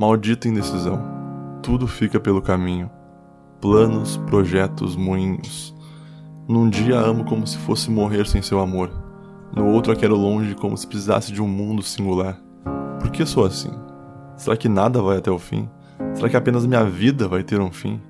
[0.00, 0.98] Maldita indecisão.
[1.62, 2.90] Tudo fica pelo caminho.
[3.60, 5.74] Planos, projetos, moinhos.
[6.48, 8.90] Num dia amo como se fosse morrer sem seu amor.
[9.54, 12.40] No outro a quero longe como se precisasse de um mundo singular.
[12.98, 13.68] Por que sou assim?
[14.38, 15.68] Será que nada vai até o fim?
[16.14, 18.00] Será que apenas minha vida vai ter um fim?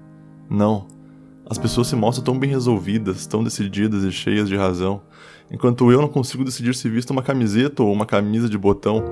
[0.49, 0.87] Não.
[1.45, 5.03] As pessoas se mostram tão bem resolvidas, tão decididas e cheias de razão,
[5.51, 9.03] enquanto eu não consigo decidir se visto uma camiseta ou uma camisa de botão.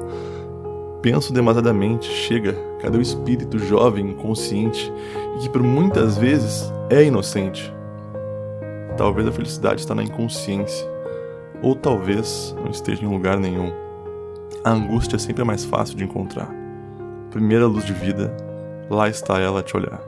[1.00, 4.92] Penso demasiadamente, chega, cadê o espírito jovem, inconsciente
[5.36, 7.72] e que por muitas vezes é inocente?
[8.96, 10.88] Talvez a felicidade está na inconsciência,
[11.62, 13.72] ou talvez não esteja em lugar nenhum.
[14.64, 16.52] A angústia é sempre mais fácil de encontrar.
[17.30, 18.36] Primeira luz de vida,
[18.90, 20.02] lá está ela a te olhar.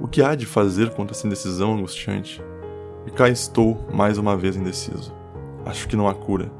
[0.00, 2.40] O que há de fazer contra essa indecisão angustiante?
[3.04, 5.12] E cá estou mais uma vez indeciso.
[5.64, 6.52] Acho que não há cura,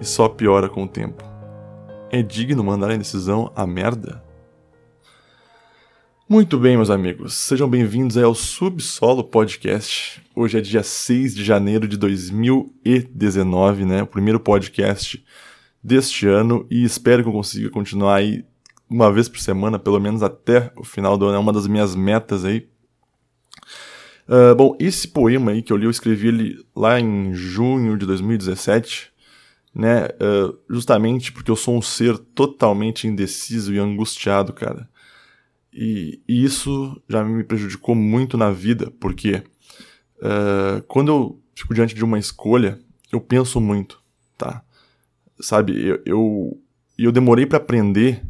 [0.00, 1.35] e só piora com o tempo.
[2.10, 4.22] É digno mandar a indecisão à merda?
[6.28, 10.22] Muito bem, meus amigos, sejam bem-vindos ao Subsolo Podcast.
[10.34, 14.02] Hoje é dia 6 de janeiro de 2019, né?
[14.04, 15.24] O primeiro podcast
[15.82, 18.44] deste ano e espero que eu consiga continuar aí
[18.88, 21.36] uma vez por semana, pelo menos até o final do ano.
[21.36, 22.68] É uma das minhas metas aí.
[24.28, 28.06] Uh, bom, esse poema aí que eu li, eu escrevi ele lá em junho de
[28.06, 29.12] 2017,
[29.76, 30.06] né?
[30.06, 34.88] Uh, justamente porque eu sou um ser totalmente indeciso e angustiado, cara.
[35.70, 39.42] E, e isso já me prejudicou muito na vida, porque
[40.16, 42.78] uh, quando eu fico diante de uma escolha,
[43.12, 44.02] eu penso muito,
[44.38, 44.62] tá?
[45.38, 46.60] Sabe, eu, eu,
[46.96, 48.24] eu demorei para aprender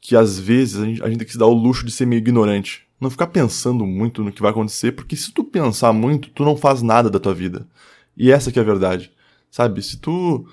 [0.00, 2.04] que às vezes a gente, a gente tem que se dar o luxo de ser
[2.04, 2.84] meio ignorante.
[3.00, 6.56] Não ficar pensando muito no que vai acontecer, porque se tu pensar muito, tu não
[6.56, 7.68] faz nada da tua vida.
[8.16, 9.12] E essa que é a verdade.
[9.52, 10.44] Sabe, se tu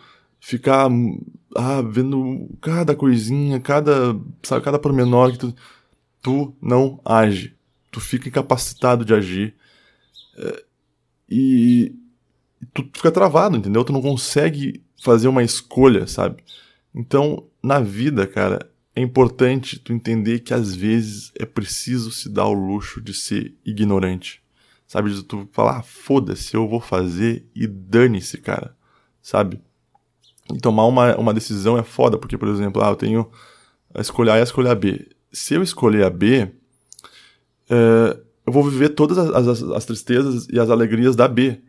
[0.41, 0.89] ficar
[1.55, 5.55] ah, vendo cada coisinha, cada, sabe, cada pormenor que tu
[6.21, 7.55] tu não age.
[7.91, 9.55] Tu fica incapacitado de agir.
[10.37, 10.63] É,
[11.29, 11.95] e
[12.73, 13.83] tu fica travado, entendeu?
[13.83, 16.43] Tu não consegue fazer uma escolha, sabe?
[16.93, 22.47] Então, na vida, cara, é importante tu entender que às vezes é preciso se dar
[22.47, 24.41] o luxo de ser ignorante.
[24.85, 25.13] Sabe?
[25.13, 28.75] De tu falar, ah, foda-se, eu vou fazer e dane-se, cara.
[29.21, 29.61] Sabe?
[30.55, 33.29] E tomar uma, uma decisão é foda, porque, por exemplo, ah, eu tenho
[33.93, 36.51] a escolha A e a escolha B se eu escolher a B,
[37.69, 41.61] é, eu vou viver todas as, as, as, tristezas e as alegrias da B,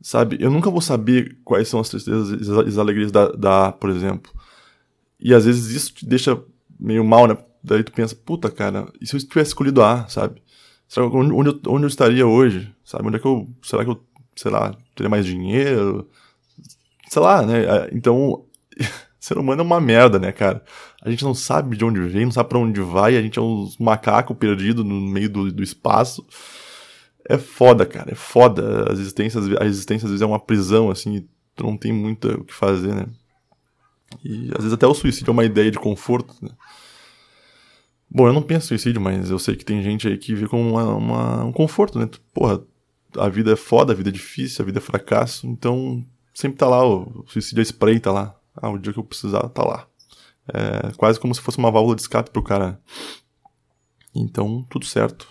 [0.00, 0.36] sabe?
[0.40, 3.90] Eu nunca vou saber quais são as tristezas e as alegrias da, da A, por
[3.90, 4.32] exemplo.
[5.18, 6.40] E às vezes isso te deixa
[6.78, 7.36] meio mal, né?
[7.62, 10.42] Daí tu pensa, puta, cara, e se eu tivesse escolhido A, sabe?
[10.96, 13.06] onde, onde, eu, onde eu estaria hoje, sabe?
[13.06, 14.02] Onde é que eu, será que eu,
[14.36, 16.08] sei lá, teria mais dinheiro?
[17.10, 17.88] Sei lá, né?
[17.90, 18.44] Então,
[19.18, 20.62] ser humano é uma merda, né, cara?
[21.02, 23.42] A gente não sabe de onde vem, não sabe para onde vai, a gente é
[23.42, 26.24] uns macaco perdido no meio do, do espaço.
[27.28, 28.88] É foda, cara, é foda.
[28.88, 31.26] A existência, a existência às vezes é uma prisão, assim,
[31.56, 33.06] tu não tem muito o que fazer, né?
[34.24, 36.50] E às vezes até o suicídio é uma ideia de conforto, né?
[38.08, 40.46] Bom, eu não penso em suicídio, mas eu sei que tem gente aí que vê
[40.46, 42.08] como uma, uma, um conforto, né?
[42.32, 42.62] Porra,
[43.16, 46.68] a vida é foda, a vida é difícil, a vida é fracasso, então sempre tá
[46.68, 48.36] lá, o suicídio spray tá lá.
[48.56, 49.86] Ah, o dia que eu precisar, tá lá.
[50.52, 52.80] É quase como se fosse uma válvula de escape pro cara.
[54.14, 55.28] Então, tudo certo.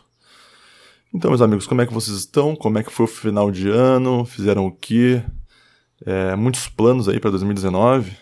[1.13, 2.55] Então, meus amigos, como é que vocês estão?
[2.55, 4.25] Como é que foi o final de ano?
[4.25, 5.23] Fizeram o quê?
[6.05, 8.15] É, muitos planos aí para 2019.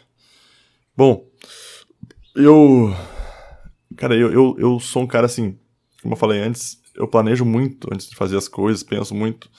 [0.96, 1.28] Bom,
[2.36, 2.96] eu.
[3.96, 5.58] Cara, eu, eu, eu sou um cara assim,
[6.02, 9.50] como eu falei antes, eu planejo muito antes de fazer as coisas, penso muito.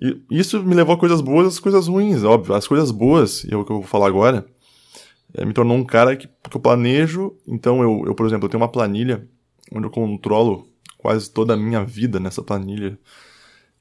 [0.00, 2.54] E isso me levou a coisas boas e as coisas ruins, óbvio.
[2.54, 4.46] As coisas boas, e é o que eu vou falar agora,
[5.32, 7.36] é, me tornou um cara que, que eu planejo.
[7.46, 9.28] Então, eu, eu, por exemplo, eu tenho uma planilha
[9.72, 10.68] onde eu controlo
[10.98, 12.98] quase toda a minha vida nessa planilha.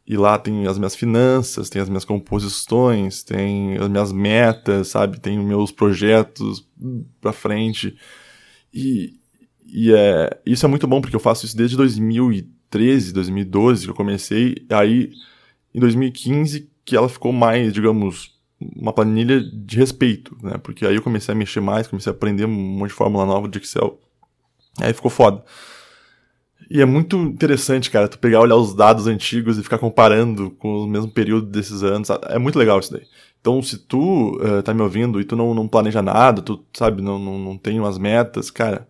[0.06, 5.20] E lá tem as minhas finanças, tem as minhas composições, tem as minhas metas, sabe?
[5.20, 6.68] Tem meus projetos
[7.22, 7.96] pra frente.
[8.74, 9.14] E,
[9.66, 13.96] e é, isso é muito bom, porque eu faço isso desde 2013, 2012 que eu
[13.96, 14.66] comecei.
[14.70, 15.12] Aí,
[15.74, 18.34] em 2015, que ela ficou mais, digamos,
[18.76, 20.58] uma planilha de respeito, né?
[20.62, 23.48] Porque aí eu comecei a mexer mais, comecei a aprender um monte de fórmula nova
[23.48, 24.00] de Excel.
[24.80, 25.44] Aí ficou foda.
[26.70, 30.84] E é muito interessante, cara, tu pegar, olhar os dados antigos e ficar comparando com
[30.84, 32.10] o mesmo período desses anos.
[32.10, 33.06] É muito legal isso daí.
[33.40, 37.02] Então, se tu uh, tá me ouvindo e tu não, não planeja nada, tu, sabe,
[37.02, 38.88] não, não, não tem umas metas, cara,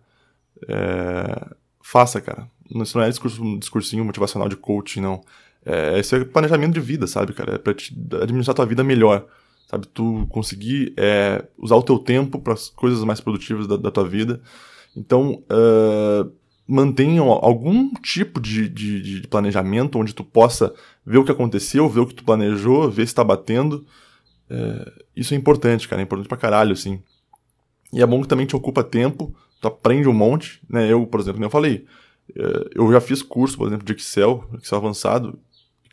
[0.68, 1.48] é...
[1.82, 2.48] faça, cara.
[2.72, 5.20] Isso não é discurso, discursinho motivacional de coaching, não.
[5.64, 7.54] É, esse é planejamento de vida, sabe, cara?
[7.54, 9.26] É pra te administrar tua vida melhor
[9.74, 9.86] sabe?
[9.88, 14.06] Tu conseguir é, usar o teu tempo para as coisas mais produtivas da, da, tua
[14.06, 14.40] vida
[14.96, 16.30] Então, uh,
[17.42, 20.72] algum tipo de, de, de, planejamento onde tu possa
[21.04, 23.86] ver o que aconteceu, ver o que tu planejou, ver se está batendo.
[24.48, 27.02] É, isso é importante, cara, é importante pra caralho, assim.
[27.92, 30.90] E é bom que também te ocupa tempo, tu aprende um monte, né?
[30.90, 31.84] Eu, por exemplo, como eu falei,
[32.34, 35.38] é, eu já fiz curso, por exemplo, de Excel, Excel avançado,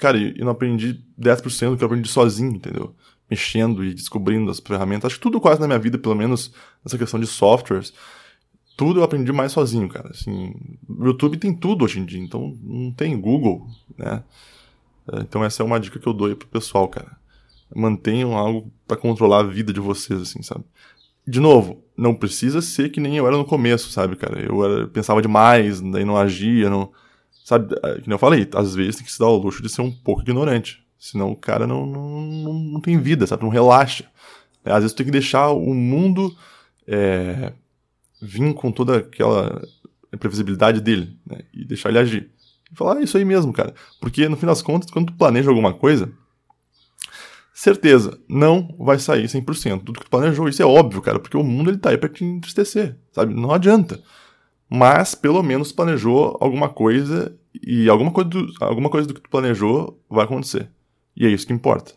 [0.01, 2.95] cara, eu não aprendi 10% do que eu aprendi sozinho, entendeu?
[3.30, 5.06] Mexendo e descobrindo as ferramentas.
[5.06, 6.51] Acho que tudo quase na minha vida, pelo menos
[6.83, 7.94] nessa questão de softwares,
[8.75, 10.09] tudo eu aprendi mais sozinho, cara.
[10.09, 10.56] Assim,
[10.89, 14.24] YouTube tem tudo hoje em dia, então não tem Google, né?
[15.13, 17.15] É, então essa é uma dica que eu dou aí pro pessoal, cara.
[17.74, 20.65] Mantenham algo para controlar a vida de vocês, assim, sabe?
[21.25, 24.42] De novo, não precisa ser que nem eu era no começo, sabe, cara?
[24.42, 26.92] Eu era, pensava demais, daí não agia, não.
[27.51, 29.81] Sabe, é, que eu falei, às vezes tem que se dar o luxo de ser
[29.81, 30.81] um pouco ignorante.
[30.98, 33.44] Senão o cara não, não, não, não tem vida, sabe?
[33.44, 34.06] Não relaxa.
[34.63, 36.33] Às vezes tem que deixar o mundo
[36.88, 37.51] é,
[38.21, 39.68] vir com toda aquela
[40.18, 41.39] previsibilidade dele, né?
[41.53, 42.31] E deixar ele agir.
[42.71, 43.75] E falar, ah, isso aí mesmo, cara.
[44.00, 46.09] Porque no fim das contas, quando tu planeja alguma coisa,
[47.53, 49.83] certeza, não vai sair 100%.
[49.83, 52.07] Tudo que tu planejou, isso é óbvio, cara, porque o mundo ele tá aí pra
[52.07, 53.33] te entristecer, sabe?
[53.33, 54.01] Não adianta.
[54.74, 59.30] Mas, pelo menos, planejou alguma coisa e alguma coisa do, alguma coisa do que tu
[59.30, 60.72] planejou vai acontecer.
[61.14, 61.92] E é isso que importa,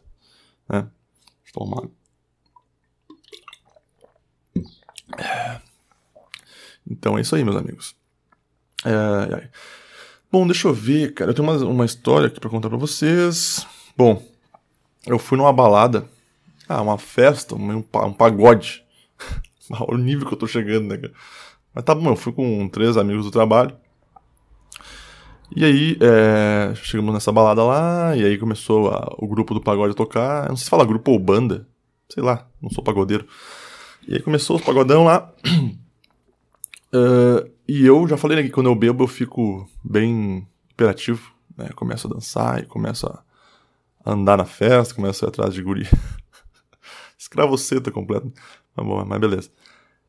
[0.69, 0.89] né?
[1.45, 1.89] Deixa eu tomar
[6.91, 7.95] então é isso aí, meus amigos.
[8.85, 9.51] É, é.
[10.33, 11.31] Bom, deixa eu ver, cara.
[11.31, 13.65] Eu tenho uma, uma história aqui pra contar pra vocês.
[13.97, 14.21] Bom,
[15.07, 16.09] eu fui numa balada.
[16.69, 18.85] Ah, uma festa, um, um pagode.
[19.89, 21.15] o nível que eu tô chegando, né, cara?
[21.75, 23.77] Mas tá bom, eu fui com três amigos do trabalho.
[25.55, 29.93] E aí, é, chegamos nessa balada lá, e aí começou a, o grupo do pagode
[29.93, 30.49] a tocar.
[30.49, 31.67] Não sei se fala grupo ou banda.
[32.09, 33.27] Sei lá, não sou pagodeiro.
[34.07, 35.33] E aí começou os pagodão lá.
[36.93, 41.71] Uh, e eu já falei né, que quando eu bebo eu fico bem hiperativo, né?
[41.75, 43.23] Começo a dançar e começo a
[44.05, 45.89] andar na festa, começo a ir atrás de guri.
[47.19, 48.33] Escravoceta completo.
[48.77, 49.51] Mas bom, mas beleza.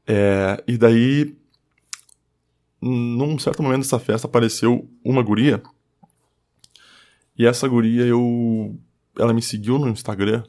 [0.08, 1.36] É, e daí,
[2.90, 5.62] num certo momento dessa festa, apareceu uma guria.
[7.38, 8.78] E essa guria, eu...
[9.18, 10.44] Ela me seguiu no Instagram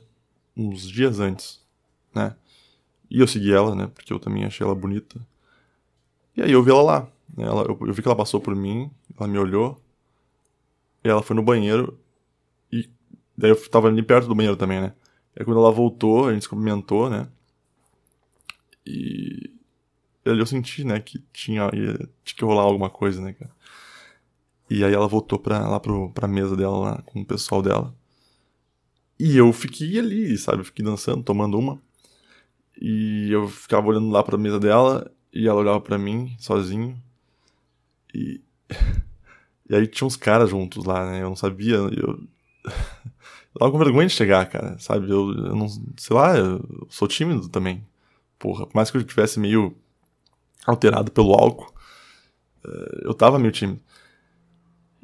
[0.56, 1.64] uns dias antes,
[2.14, 2.34] né?
[3.10, 3.86] E eu segui ela, né?
[3.86, 5.20] Porque eu também achei ela bonita.
[6.36, 7.08] E aí eu vi ela lá.
[7.38, 9.80] Ela, eu, eu vi que ela passou por mim, ela me olhou,
[11.04, 11.98] e ela foi no banheiro,
[12.72, 12.88] e
[13.36, 14.94] daí eu tava ali perto do banheiro também, né?
[15.34, 17.28] E aí quando ela voltou, a gente se cumprimentou, né?
[18.84, 19.50] E
[20.32, 21.94] eu senti, né, que tinha, ia,
[22.24, 23.50] tinha que rolar alguma coisa, né, cara?
[24.68, 27.94] E aí ela voltou pra, lá pro, pra mesa dela, lá, com o pessoal dela.
[29.18, 30.64] E eu fiquei ali, sabe?
[30.64, 31.80] Fiquei dançando, tomando uma.
[32.80, 37.00] E eu ficava olhando lá pra mesa dela e ela olhava para mim, sozinho.
[38.14, 38.40] E.
[39.68, 41.22] E aí tinha uns caras juntos lá, né?
[41.22, 41.74] Eu não sabia.
[41.74, 41.90] Eu.
[42.62, 45.10] eu tava com vergonha de chegar, cara, sabe?
[45.10, 45.68] Eu, eu não.
[45.96, 47.84] Sei lá, eu sou tímido também.
[48.38, 49.76] Porra, por mais que eu estivesse meio
[50.66, 51.72] alterado pelo álcool,
[52.64, 53.80] eh, eu tava meio tímido.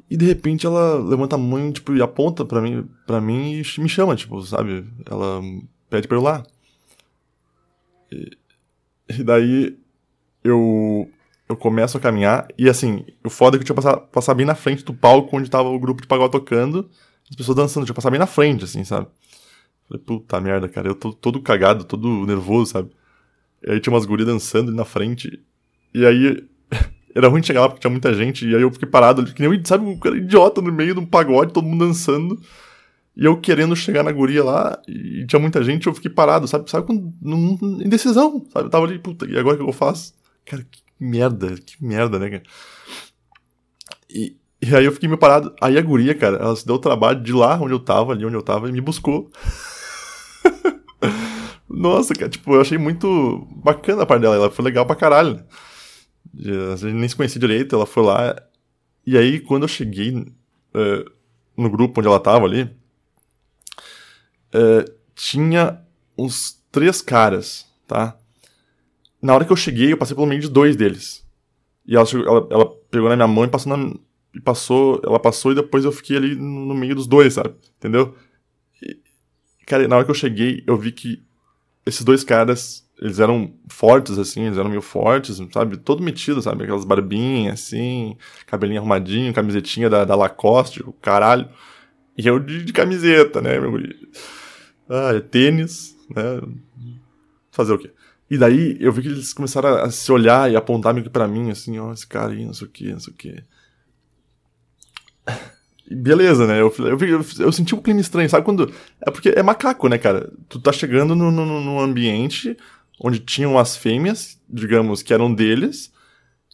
[0.09, 3.81] E de repente ela levanta a mão tipo, e aponta para mim, para mim e
[3.81, 4.85] me chama, tipo, sabe?
[5.09, 5.41] Ela
[5.89, 6.43] pede pra eu ir lá.
[8.11, 8.37] E,
[9.09, 9.77] e daí
[10.43, 11.09] eu
[11.47, 14.45] eu começo a caminhar e assim, o foda é que eu tinha passar, passar bem
[14.45, 16.89] na frente do palco onde tava o grupo de pagode tocando,
[17.29, 19.07] as pessoas dançando, tinha passar bem na frente, assim, sabe?
[19.87, 22.91] Falei, puta merda, cara, eu tô todo cagado, todo nervoso, sabe?
[23.65, 25.43] E aí tinha umas gurias dançando ali na frente,
[25.93, 26.43] e aí
[27.15, 29.47] era ruim chegar lá porque tinha muita gente, e aí eu fiquei parado ali, que
[29.47, 32.39] nem, sabe, um cara idiota no meio de um pagode, todo mundo dançando,
[33.15, 36.69] e eu querendo chegar na guria lá, e tinha muita gente, eu fiquei parado, sabe?
[36.69, 37.13] Sabe, com
[37.83, 38.65] indecisão, sabe?
[38.65, 40.13] Eu tava ali, puta, e agora o que eu faço?
[40.45, 42.43] Cara, que merda, que merda, né, cara?
[44.09, 45.53] E, e aí eu fiquei meio parado.
[45.61, 48.25] Aí a guria, cara, ela se deu o trabalho de lá onde eu tava, ali
[48.25, 49.29] onde eu tava, e me buscou.
[51.67, 54.35] Nossa, cara, tipo, eu achei muito bacana a parte dela.
[54.35, 55.43] Ela foi legal pra caralho.
[56.71, 58.35] A gente nem se conhecia direito, ela foi lá.
[59.05, 61.11] E aí, quando eu cheguei uh,
[61.55, 62.63] no grupo onde ela tava ali,
[64.53, 65.81] uh, tinha
[66.17, 68.17] uns três caras, tá?
[69.23, 71.25] na hora que eu cheguei, eu passei pelo meio de dois deles.
[71.87, 73.93] E ela, chegou, ela, ela pegou na minha mão e passou, na,
[74.35, 77.55] e passou, ela passou e depois eu fiquei ali no meio dos dois, sabe?
[77.77, 78.17] Entendeu?
[78.81, 78.99] E,
[79.65, 81.23] cara, na hora que eu cheguei, eu vi que
[81.85, 85.75] esses dois caras, eles eram fortes, assim, eles eram meio fortes, sabe?
[85.75, 86.63] Todo metido, sabe?
[86.63, 88.15] Aquelas barbinhas, assim,
[88.47, 91.49] cabelinho arrumadinho, camisetinha da, da Lacoste, o caralho.
[92.17, 93.93] E eu de, de camiseta, né, meu guri?
[94.87, 96.41] Ah, é tênis, né?
[97.51, 97.91] Fazer o quê?
[98.31, 101.27] E daí eu vi que eles começaram a se olhar e apontar meio que pra
[101.27, 103.43] mim, assim, ó, esse cara aí, não sei o que, não sei o que.
[105.91, 106.61] Beleza, né?
[106.61, 108.73] Eu, eu, eu, eu, senti um clima estranho, sabe quando.
[109.05, 110.31] É porque é macaco, né, cara?
[110.47, 112.55] Tu tá chegando no, no, no ambiente
[112.99, 115.91] onde tinham as fêmeas, digamos, que eram deles,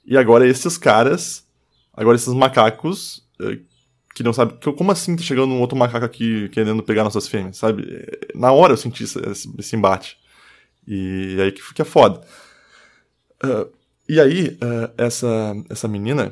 [0.06, 1.46] e agora esses caras,
[1.94, 3.60] agora esses macacos, eh,
[4.20, 4.54] que não sabe.
[4.76, 8.06] Como assim tá chegando um outro macaco aqui querendo pegar nossas fêmeas, sabe?
[8.36, 10.18] Na hora eu senti esse, embate.
[10.86, 12.22] E aí que, que é foda.
[13.44, 13.72] Uh,
[14.10, 16.32] e aí, uh, essa, essa menina,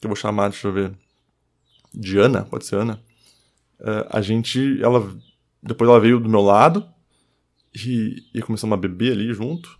[0.00, 0.92] que eu vou chamar, deixa eu ver
[1.92, 3.00] de Ana, pode ser Ana,
[3.80, 5.14] uh, a gente, ela,
[5.62, 6.84] depois ela veio do meu lado
[7.74, 9.78] e, e começamos a beber ali junto.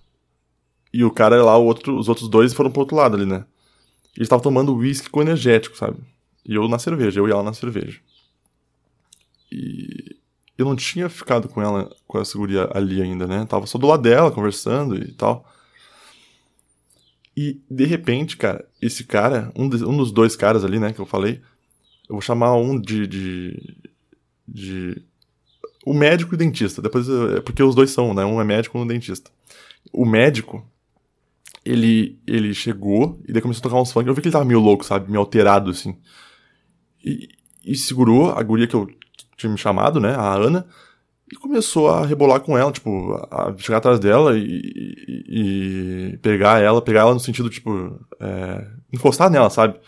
[0.93, 3.45] E o cara lá, o outro, os outros dois foram pro outro lado ali, né?
[4.17, 5.99] Eles estavam tomando uísque com energético, sabe?
[6.45, 8.01] E eu na cerveja, eu e ela na cerveja.
[9.53, 10.17] E
[10.59, 13.47] eu não tinha ficado com ela, com essa guria ali ainda, né?
[13.47, 15.47] Tava só do lado dela, conversando e tal.
[17.37, 21.01] E, de repente, cara, esse cara, um, de, um dos dois caras ali, né, que
[21.01, 21.41] eu falei,
[22.09, 23.07] eu vou chamar um de.
[23.07, 23.79] de,
[24.47, 25.03] de
[25.85, 26.83] o médico e o dentista.
[26.83, 28.25] Depois, é porque os dois são, né?
[28.25, 29.31] Um é médico e um é dentista.
[29.93, 30.65] O médico,
[31.65, 34.07] ele, ele chegou e daí começou a tocar uns funk.
[34.07, 35.11] Eu vi que ele tava meio louco, sabe?
[35.11, 35.97] Meio alterado, assim.
[37.05, 37.29] E,
[37.65, 38.89] e segurou a guria que eu
[39.37, 40.15] tinha me chamado, né?
[40.15, 40.67] A Ana.
[41.33, 46.61] E começou a rebolar com ela, tipo, a chegar atrás dela e, e, e pegar
[46.61, 49.79] ela, pegar ela no sentido, tipo, é, encostar nela, sabe?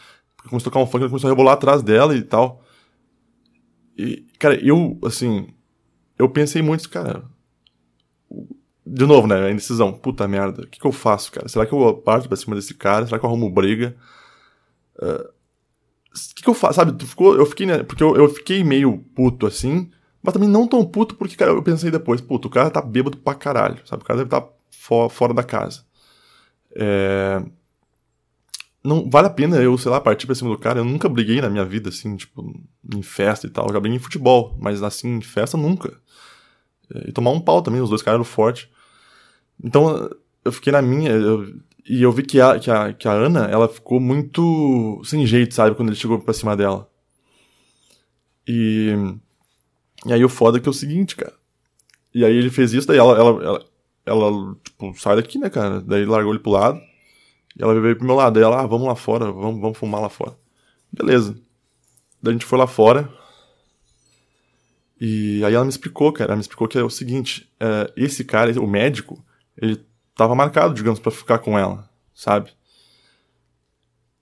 [0.48, 2.64] começou a tocar um funk, ela começou a rebolar atrás dela e tal.
[3.96, 5.48] E, cara, eu, assim,
[6.22, 7.24] eu pensei muito, cara.
[8.84, 9.46] De novo, né?
[9.46, 9.92] A indecisão.
[9.92, 11.48] Puta merda, o que, que eu faço, cara?
[11.48, 13.06] Será que eu parto pra cima desse cara?
[13.06, 13.94] Será que eu arrumo briga?
[14.96, 16.74] Uh, o que, que eu faço?
[16.74, 19.90] Sabe, tu ficou, eu fiquei, né, porque eu, eu fiquei meio puto assim,
[20.22, 23.16] mas também não tão puto porque, cara, eu pensei depois, puto, o cara tá bêbado
[23.16, 24.02] pra caralho, sabe?
[24.02, 25.84] O cara deve estar tá for, fora da casa.
[26.74, 27.42] É
[28.84, 30.80] não vale a pena eu, sei lá, partir pra cima do cara.
[30.80, 32.60] Eu nunca briguei na minha vida, assim, tipo,
[32.94, 33.66] em festa e tal.
[33.68, 35.96] Eu já briguei em futebol, mas assim, em festa nunca.
[36.94, 38.68] É, e tomar um pau também, os dois caras eram fortes.
[39.62, 40.10] Então,
[40.44, 41.54] eu fiquei na minha, eu,
[41.88, 45.54] e eu vi que a, que, a, que a Ana, ela ficou muito sem jeito,
[45.54, 46.88] sabe, quando ele chegou pra cima dela.
[48.46, 48.92] E,
[50.06, 51.34] e aí o foda é que é o seguinte, cara.
[52.14, 53.64] E aí ele fez isso, daí ela, ela, ela,
[54.06, 55.80] ela tipo, sai daqui, né, cara?
[55.80, 56.80] Daí largou ele pro lado.
[57.56, 58.34] E ela veio pro meu lado.
[58.34, 60.36] Daí ela, ah, vamos lá fora, vamos, vamos fumar lá fora.
[60.92, 61.36] Beleza.
[62.22, 63.12] Daí a gente foi lá fora.
[65.00, 66.30] E aí ela me explicou, cara.
[66.30, 69.22] Ela me explicou que é o seguinte: é, esse cara, o médico,
[69.56, 72.52] ele tava marcado, digamos, para ficar com ela, sabe?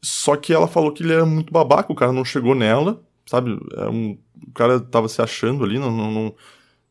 [0.02, 3.50] Só que ela falou que ele era muito babaca, o cara não chegou nela, sabe?
[3.92, 4.18] Um,
[4.48, 6.34] o cara tava se achando ali, não, não,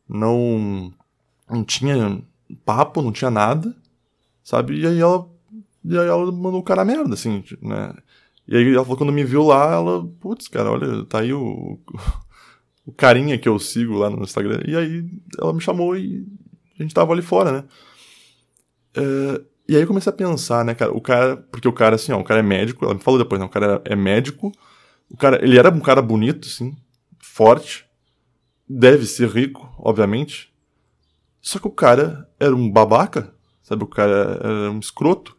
[0.08, 0.94] não,
[1.50, 2.22] não tinha
[2.64, 3.74] papo, não tinha nada,
[4.44, 4.78] sabe?
[4.80, 5.28] E aí ela
[5.84, 7.94] e aí ela mandou o cara a merda, assim, né?
[8.46, 11.78] E aí ela falou, quando me viu lá, ela, putz, cara, olha, tá aí o,
[12.84, 14.60] o carinha que eu sigo lá no Instagram.
[14.66, 15.08] E aí
[15.40, 16.26] ela me chamou e
[16.78, 17.64] a gente tava ali fora, né?
[18.94, 22.10] É, e aí eu comecei a pensar, né, cara, o cara, porque o cara, assim,
[22.10, 24.50] ó, o cara é médico, ela me falou depois, né, o cara é médico,
[25.08, 26.76] o cara, ele era um cara bonito, assim,
[27.20, 27.86] forte,
[28.68, 30.52] deve ser rico, obviamente,
[31.40, 33.32] só que o cara era um babaca,
[33.62, 35.36] sabe, o cara era um escroto,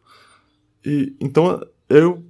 [0.85, 2.23] e, então eu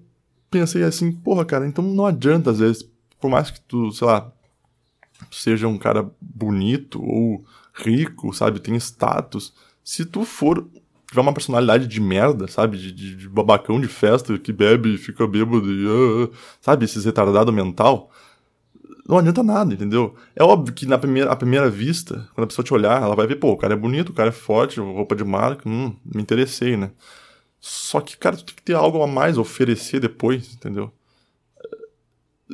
[0.49, 2.89] pensei assim, porra, cara, então não adianta às vezes,
[3.19, 4.31] por mais que tu, sei lá,
[5.31, 9.53] seja um cara bonito ou rico, sabe, tem status,
[9.83, 10.67] se tu for
[11.07, 14.97] tiver uma personalidade de merda, sabe, de, de, de babacão de festa que bebe e
[14.97, 16.31] fica bêbado e, uh,
[16.61, 18.09] sabe, esses retardado mental,
[19.07, 20.15] não adianta nada, entendeu?
[20.33, 23.27] É óbvio que na primeira, à primeira vista, quando a pessoa te olhar, ela vai
[23.27, 26.21] ver, pô, o cara é bonito, o cara é forte, roupa de marca, hum, me
[26.21, 26.91] interessei, né?
[27.61, 30.91] Só que, cara, tu tem que ter algo a mais a oferecer depois, entendeu?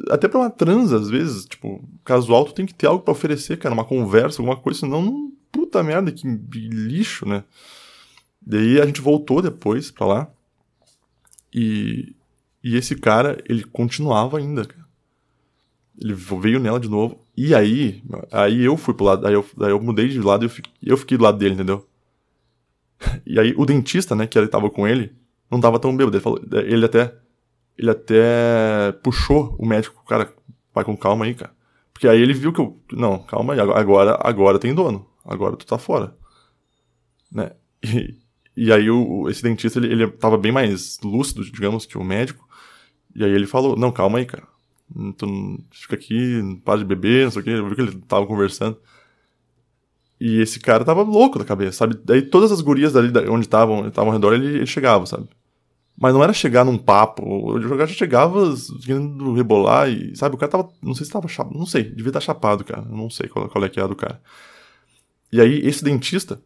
[0.10, 3.58] Até pra uma transa, às vezes, tipo, casual, tu tem que ter algo para oferecer,
[3.58, 7.46] cara, uma conversa, alguma coisa, senão, não, puta merda, que lixo, né?
[8.42, 10.32] Daí a gente voltou depois pra lá.
[11.54, 12.14] E,
[12.62, 14.86] e esse cara, ele continuava ainda, cara.
[16.00, 17.20] Ele veio nela de novo.
[17.36, 20.48] E aí, aí eu fui pro lado, aí eu, aí eu mudei de lado e
[20.48, 20.52] eu
[20.84, 21.88] eu fiquei do lado dele, entendeu?
[23.25, 25.13] E aí o dentista, né, que ele tava com ele,
[25.50, 26.18] não tava tão bêbado.
[26.18, 27.13] Ele, falou, ele até.
[27.77, 30.34] Ele até puxou o médico, cara,
[30.74, 31.51] vai com calma aí, cara.
[31.94, 32.80] Porque aí ele viu que eu.
[32.92, 35.08] Não, calma aí, agora, agora tem dono.
[35.24, 36.16] Agora tu tá fora.
[37.32, 37.51] Né?
[38.60, 42.04] E, e aí o, esse dentista, ele, ele tava bem mais lúcido, digamos, que o
[42.04, 42.48] médico.
[43.16, 44.48] E aí ele falou, não, calma aí, cara.
[45.16, 47.51] Tu fica aqui, para de beber, não sei o que.
[47.51, 48.80] Eu vi que ele tava conversando.
[50.20, 52.00] E esse cara tava louco da cabeça, sabe?
[52.04, 55.28] Daí todas as gurias dali onde estavam estavam ao redor, ele, ele chegava, sabe?
[56.00, 57.24] Mas não era chegar num papo.
[57.26, 58.54] O jogador já chegava
[58.86, 60.70] querendo rebolar e, sabe, o cara tava.
[60.82, 61.58] Não sei se tava chapado.
[61.58, 62.84] Não sei, devia estar chapado, cara.
[62.84, 64.22] não sei qual, qual é que é a do cara.
[65.32, 66.40] E aí, esse dentista,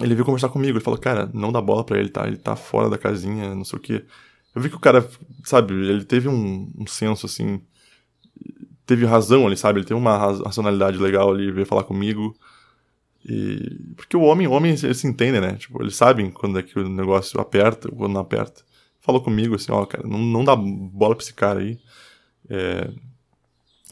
[0.00, 0.78] ele veio conversar comigo.
[0.78, 2.26] Ele falou, cara, não dá bola pra ele, tá?
[2.26, 4.04] Ele tá fora da casinha, não sei o quê.
[4.54, 5.08] Eu vi que o cara,
[5.44, 7.60] sabe, ele teve um, um senso assim.
[8.86, 9.80] Teve razão ali, sabe?
[9.80, 12.32] Ele teve uma racionalidade legal ali, veio falar comigo.
[13.24, 13.94] E...
[13.96, 15.54] Porque o homem, o homem, eles se entendem, né?
[15.54, 18.62] Tipo, eles sabem quando é que o negócio aperta ou quando não aperta.
[19.00, 21.78] Falou comigo assim, ó, cara, não, não dá bola pra esse cara aí.
[22.48, 22.90] É...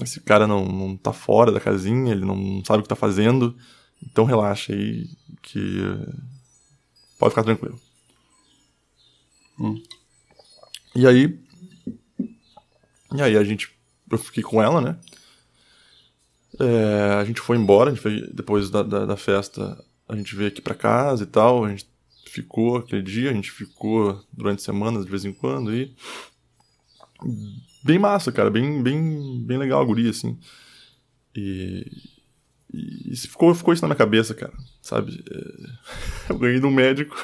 [0.02, 3.56] Esse cara não, não tá fora da casinha, ele não sabe o que tá fazendo.
[4.02, 5.06] Então relaxa aí
[5.42, 5.80] que
[7.18, 7.78] pode ficar tranquilo.
[9.58, 9.82] Hum.
[10.94, 11.38] E aí.
[13.14, 13.70] E aí a gente.
[14.10, 14.99] Eu fiquei com ela, né?
[16.60, 20.48] É, a gente foi embora, gente foi, depois da, da, da, festa, a gente veio
[20.48, 21.64] aqui pra casa e tal.
[21.64, 21.88] A gente
[22.26, 25.94] ficou aquele dia, a gente ficou durante semanas de vez em quando e.
[27.82, 30.38] Bem massa, cara, bem, bem, bem legal a guria, assim.
[31.34, 31.86] E,
[32.72, 34.52] e ficou, ficou isso na minha cabeça, cara,
[34.82, 35.24] sabe?
[35.30, 37.16] É, eu ganhei de um médico.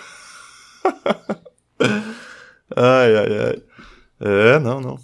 [2.74, 3.62] ai, ai, ai.
[4.20, 4.98] É, não, não.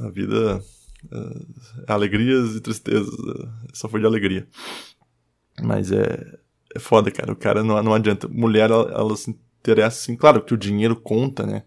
[0.00, 0.62] A vida.
[1.10, 3.12] É, alegrias e tristezas.
[3.12, 4.46] É, só foi de alegria.
[5.62, 6.38] Mas é.
[6.74, 7.32] É foda, cara.
[7.32, 8.28] O cara não, não adianta.
[8.28, 9.30] Mulher, ela, ela se
[9.60, 10.16] interessa, assim.
[10.16, 11.64] Claro que o dinheiro conta, né?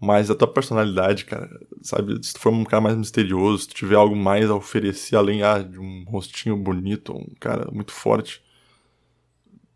[0.00, 1.48] Mas a tua personalidade, cara,
[1.82, 2.24] sabe?
[2.24, 5.42] Se tu for um cara mais misterioso, se tu tiver algo mais a oferecer além
[5.42, 8.42] ah, de um rostinho bonito, um cara muito forte.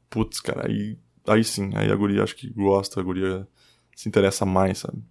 [0.08, 0.96] Putz, cara, aí,
[1.26, 3.46] aí sim, aí a guria acho que gosta, a guria
[3.94, 5.02] se interessa mais, sabe?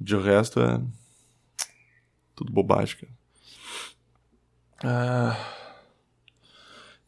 [0.00, 0.80] De resto é.
[2.36, 3.12] Tudo bobagem, cara.
[4.84, 5.36] Ah...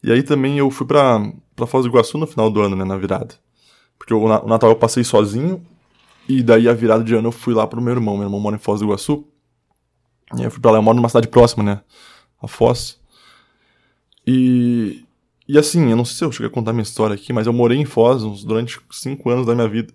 [0.01, 1.19] E aí também eu fui pra,
[1.55, 3.35] pra Foz do Iguaçu no final do ano, né, na virada.
[3.97, 5.65] Porque o Natal eu passei sozinho
[6.27, 8.15] e daí a virada de ano eu fui lá pro meu irmão.
[8.15, 9.27] Meu irmão mora em Foz do Iguaçu.
[10.37, 11.81] E eu fui pra lá, eu moro numa cidade próxima, né?
[12.41, 12.99] A Foz.
[14.25, 15.03] E.
[15.47, 17.53] E assim, eu não sei se eu cheguei a contar minha história aqui, mas eu
[17.53, 19.91] morei em Foz uns, durante cinco anos da minha vida.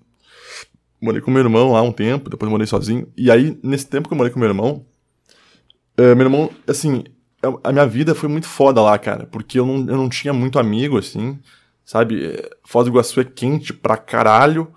[1.00, 3.06] Morei com meu irmão lá um tempo, depois morei sozinho.
[3.16, 4.84] E aí, nesse tempo que eu morei com meu irmão,
[5.98, 7.04] uh, meu irmão, assim,
[7.62, 9.26] a minha vida foi muito foda lá, cara.
[9.26, 11.38] Porque eu não, eu não tinha muito amigo, assim,
[11.84, 12.42] sabe?
[12.64, 14.72] Foz do Iguaçu é quente pra caralho.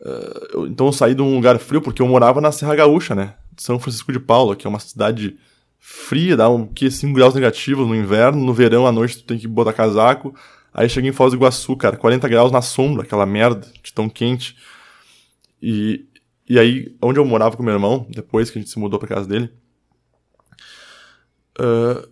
[0.00, 3.34] Uh, então eu saí de um lugar frio porque eu morava na Serra Gaúcha, né?
[3.56, 5.36] São Francisco de Paula, que é uma cidade
[5.78, 9.38] fria, dá um que 5 graus negativos no inverno, no verão à noite tu tem
[9.38, 10.34] que botar casaco.
[10.72, 14.08] Aí cheguei em Foz do Iguaçu, cara, 40 graus na sombra, aquela merda de tão
[14.08, 14.56] quente.
[15.60, 16.04] E,
[16.48, 19.08] e aí, onde eu morava com meu irmão, depois que a gente se mudou pra
[19.08, 19.50] casa dele,
[21.60, 22.08] uh,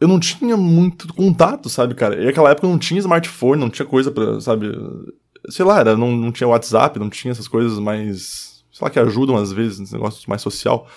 [0.00, 2.20] eu não tinha muito contato, sabe, cara?
[2.20, 4.70] E naquela época não tinha smartphone, não tinha coisa pra, sabe,
[5.48, 8.98] sei lá, era, não, não tinha WhatsApp, não tinha essas coisas mais, sei lá, que
[8.98, 10.88] ajudam às vezes nesse negócio mais social.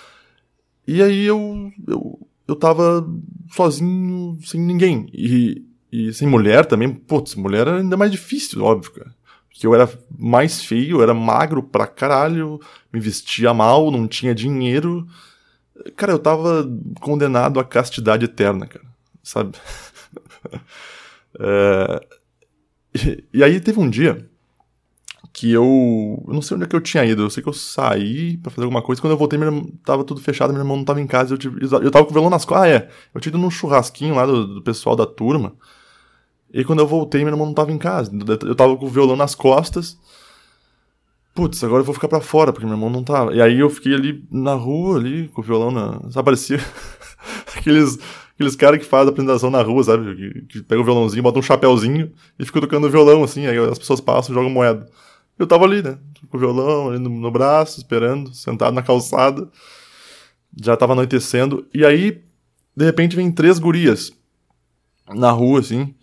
[0.86, 3.06] E aí eu, eu, eu tava
[3.52, 5.08] sozinho, sem ninguém.
[5.12, 9.14] E, e sem mulher também, putz, mulher era ainda mais difícil, óbvio, cara.
[9.48, 12.60] Porque eu era mais feio, eu era magro pra caralho,
[12.92, 15.06] me vestia mal, não tinha dinheiro.
[15.96, 16.68] Cara, eu tava
[17.00, 18.84] condenado à castidade eterna, cara,
[19.22, 19.56] sabe?
[21.38, 22.00] é...
[23.32, 24.28] e, aí teve um dia
[25.32, 26.22] que eu.
[26.26, 27.22] Eu não sei onde é que eu tinha ido.
[27.22, 29.00] Eu sei que eu saí para fazer alguma coisa.
[29.00, 31.34] Quando eu voltei, meu tava tudo fechado, meu irmão não tava em casa.
[31.34, 32.64] Eu, tive, eu tava com o violão nas costas.
[32.64, 32.90] Ah, é.
[33.14, 35.54] Eu tinha ido num churrasquinho lá do, do, pessoal da turma.
[36.52, 38.10] E quando eu voltei, meu irmão não tava em casa.
[38.42, 39.98] Eu tava com o violão nas costas.
[41.34, 43.34] Putz, agora eu vou ficar para fora, porque meu irmão não tava.
[43.34, 46.00] E aí eu fiquei ali na rua, ali, com o violão na.
[46.10, 46.58] Sabe, parecia
[47.56, 47.98] aqueles,
[48.34, 50.16] aqueles caras que fazem apresentação na rua, sabe?
[50.16, 53.46] Que, que pega o violãozinho, bota um chapéuzinho e fica tocando violão, assim.
[53.46, 54.88] Aí as pessoas passam e jogam moeda.
[55.38, 55.98] Eu tava ali, né?
[56.28, 59.48] Com o violão ali no, no braço, esperando, sentado na calçada.
[60.60, 61.64] Já tava anoitecendo.
[61.72, 62.22] E aí,
[62.76, 64.12] de repente, vem três gurias
[65.08, 65.94] na rua, assim.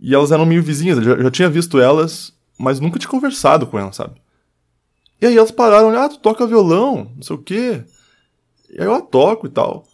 [0.00, 0.98] E elas eram meio vizinhas.
[0.98, 4.14] Eu já, já tinha visto elas, mas nunca tinha conversado com elas, sabe?
[5.20, 7.84] E aí elas pararam, ah, tu toca violão, não sei o quê.
[8.70, 9.84] E aí eu a toco e tal.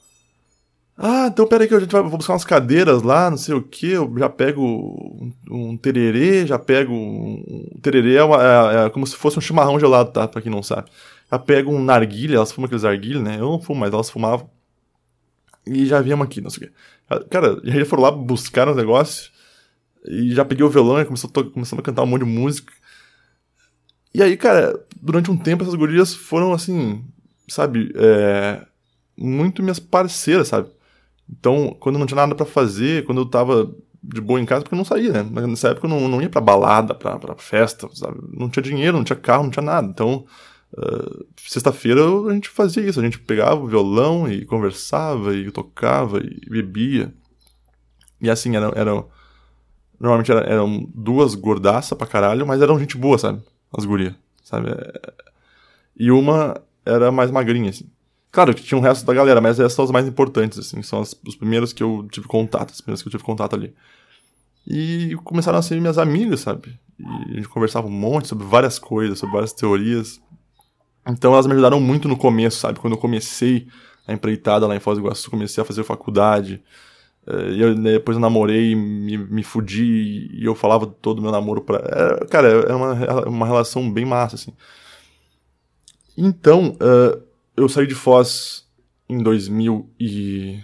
[0.96, 3.62] Ah, então peraí que a gente vai vou buscar umas cadeiras lá, não sei o
[3.62, 7.68] que, eu já pego um, um tererê, já pego um...
[7.82, 10.28] tererê é, uma, é, é, como se fosse um chimarrão gelado, tá?
[10.28, 10.90] Pra quem não sabe.
[11.30, 13.36] Já pego um narguilha, elas fumam aqueles narguilha, né?
[13.36, 14.48] Eu não fumo, mas elas fumavam.
[15.66, 17.28] E já viemos aqui, não sei o que.
[17.28, 19.32] Cara, aí foram lá buscar os negócios,
[20.06, 22.72] e já peguei o violão e começou a, começando a cantar um monte de música.
[24.14, 27.04] E aí, cara, durante um tempo essas gurias foram assim,
[27.48, 28.64] sabe, é,
[29.16, 30.70] muito minhas parceiras, sabe?
[31.28, 34.62] Então, quando eu não tinha nada para fazer, quando eu tava de boa em casa
[34.62, 35.46] porque eu não saía, né?
[35.46, 38.18] Nessa época eu não, não ia pra balada, pra, pra festa, sabe?
[38.32, 39.88] Não tinha dinheiro, não tinha carro, não tinha nada.
[39.88, 40.26] Então,
[40.76, 43.00] uh, sexta-feira a gente fazia isso.
[43.00, 47.14] A gente pegava o violão e conversava e tocava e bebia.
[48.20, 49.04] E assim, era, era
[49.98, 53.42] normalmente era, eram duas gordaças pra caralho, mas eram gente boa, sabe?
[53.76, 54.68] As gurias, sabe?
[55.96, 57.90] E uma era mais magrinha, assim.
[58.30, 60.82] Claro que tinha o um resto da galera, mas essas são as mais importantes, assim.
[60.82, 63.74] São as, os primeiros que eu tive contato, as primeiras que eu tive contato ali.
[64.66, 66.78] E começaram a ser minhas amigas, sabe?
[66.98, 70.20] E a gente conversava um monte sobre várias coisas, sobre várias teorias.
[71.06, 72.80] Então elas me ajudaram muito no começo, sabe?
[72.80, 73.68] Quando eu comecei
[74.06, 76.62] a empreitada lá em Foz do Iguaçu, comecei a fazer faculdade.
[77.26, 81.60] Eh, e eu, depois eu namorei, me, me fudi e eu falava todo meu namoro
[81.62, 81.78] pra.
[81.78, 84.52] Era, cara, era uma, uma relação bem massa, assim.
[86.16, 87.22] Então, uh,
[87.56, 88.68] eu saí de Foz
[89.08, 90.62] em 2000 e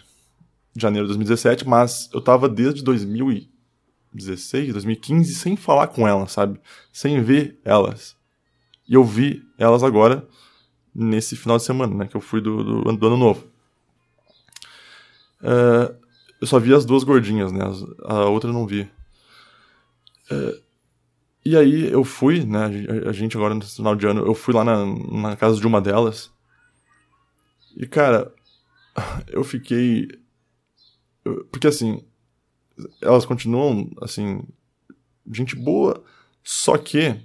[0.76, 6.60] janeiro de 2017, mas eu tava desde 2016, 2015 sem falar com elas, sabe?
[6.92, 8.16] Sem ver elas.
[8.88, 10.26] E eu vi elas agora
[10.94, 12.06] nesse final de semana, né?
[12.06, 13.44] Que eu fui do, do, do ano novo.
[15.42, 15.94] Uh,
[16.40, 17.60] eu só vi as duas gordinhas, né?
[18.04, 18.82] A outra eu não vi.
[20.30, 20.62] Uh,
[21.44, 22.66] e aí eu fui, né?
[23.06, 25.80] A gente agora no final de ano, eu fui lá na, na casa de uma
[25.80, 26.30] delas.
[27.76, 28.32] E, cara,
[29.28, 30.08] eu fiquei.
[31.50, 32.02] Porque assim,
[33.00, 34.42] elas continuam, assim,
[35.30, 36.02] gente boa,
[36.42, 37.20] só que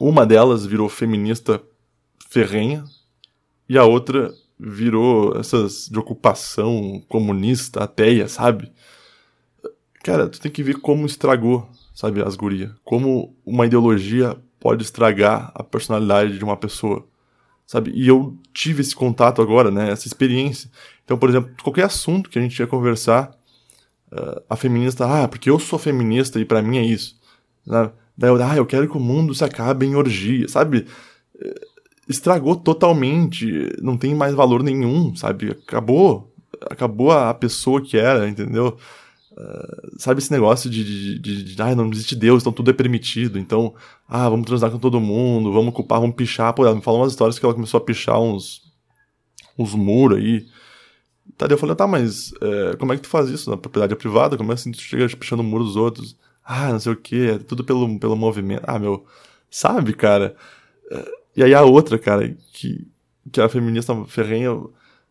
[0.00, 1.60] uma delas virou feminista
[2.28, 2.84] ferrenha
[3.68, 8.72] e a outra virou essas de ocupação comunista, ateia, sabe?
[10.02, 12.72] Cara, tu tem que ver como estragou, sabe, as gurias.
[12.84, 17.06] Como uma ideologia pode estragar a personalidade de uma pessoa
[17.72, 17.90] sabe?
[17.94, 19.90] E eu tive esse contato agora, né?
[19.90, 20.70] Essa experiência.
[21.04, 23.30] Então, por exemplo, qualquer assunto que a gente ia conversar,
[24.12, 27.18] uh, a feminista, ah, porque eu sou feminista e para mim é isso.
[27.66, 27.90] Né?
[28.16, 30.86] Daí eu, ah, eu quero que o mundo se acabe em orgia, sabe?
[32.08, 35.50] Estragou totalmente, não tem mais valor nenhum, sabe?
[35.50, 36.32] Acabou,
[36.68, 38.76] acabou a pessoa que era, entendeu?
[39.32, 42.74] Uh, sabe esse negócio de, de, de, de ah, não existe Deus, então tudo é
[42.74, 43.74] permitido, então,
[44.06, 46.52] ah, vamos transar com todo mundo, vamos culpar, vamos pichar.
[46.52, 48.62] Pô, ela me falou umas histórias que ela começou a pichar uns,
[49.58, 50.46] uns muros aí.
[51.36, 53.96] Tá, daí eu falei, tá, mas é, como é que tu faz isso na propriedade
[53.96, 54.36] privada?
[54.36, 56.16] Como é que tu chega pichando o muro dos outros?
[56.44, 58.64] Ah, não sei o que, é tudo pelo, pelo movimento.
[58.66, 59.06] Ah, meu,
[59.50, 60.36] sabe, cara?
[60.90, 62.86] É, e aí a outra, cara, que,
[63.30, 64.50] que é a feminista ferrenha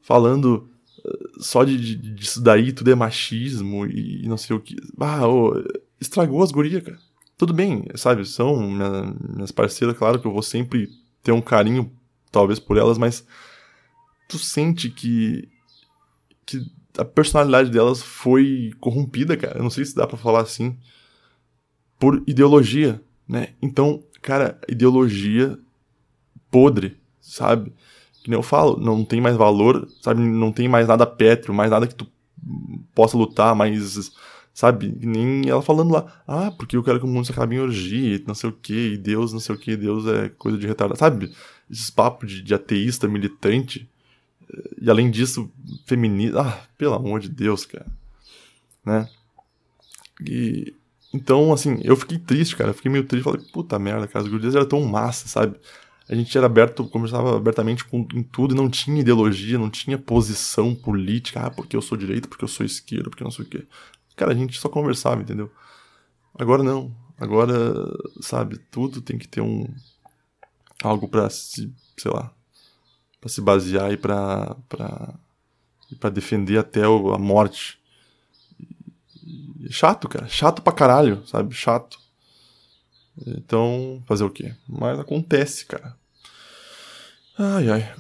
[0.02, 0.72] falando
[1.40, 4.76] só de, de, disso daí tudo é machismo e, não sei o que.
[5.00, 5.22] Ah,
[6.00, 7.00] estragou as gurias, cara.
[7.38, 8.26] Tudo bem, sabe?
[8.26, 10.90] São minha, minhas parceiras, claro que eu vou sempre
[11.24, 11.92] ter um carinho,
[12.32, 13.26] talvez, por elas, mas
[14.28, 15.50] tu sente que.
[16.46, 16.62] que
[16.98, 19.58] a personalidade delas foi corrompida, cara.
[19.58, 20.78] Eu não sei se dá para falar assim.
[21.98, 23.50] Por ideologia, né?
[23.62, 25.58] Então, cara, ideologia
[26.52, 27.74] podre, sabe?
[28.22, 30.22] que nem eu falo, não tem mais valor, sabe?
[30.22, 32.08] Não tem mais nada pétreo, mais nada que tu
[32.94, 34.12] possa lutar, mais,
[34.54, 34.96] sabe?
[35.02, 38.22] Nem ela falando lá, ah, porque eu quero que o mundo se acabe em orgia,
[38.28, 41.00] não sei o que, e Deus não sei o que, Deus é coisa de retardado,
[41.00, 41.34] sabe?
[41.70, 43.90] Esses papos de, de ateísta militante,
[44.80, 45.52] e além disso,
[45.86, 47.88] feminista, ah, pelo amor de Deus, cara,
[48.86, 49.10] né?
[50.24, 50.76] E,
[51.12, 54.32] então, assim, eu fiquei triste, cara, eu fiquei meio triste, falei, puta merda, cara, as
[54.32, 55.58] gurias eram tão massa, sabe?
[56.12, 59.98] A gente era aberto, conversava abertamente com, em tudo e não tinha ideologia, não tinha
[59.98, 63.48] posição política, ah, porque eu sou direita, porque eu sou esquerda, porque não sei o
[63.48, 63.66] quê.
[64.18, 65.50] Cara, a gente só conversava, entendeu?
[66.38, 66.94] Agora não.
[67.18, 67.56] Agora,
[68.20, 69.66] sabe, tudo tem que ter um
[70.84, 72.34] algo para se, sei lá,
[73.22, 75.14] para se basear e para para
[75.98, 77.80] para defender até a morte.
[79.70, 81.56] chato, cara, chato pra caralho, sabe?
[81.56, 81.98] Chato.
[83.26, 84.54] Então, fazer o quê?
[84.68, 86.01] Mas acontece, cara.
[87.44, 87.94] Ai, ai.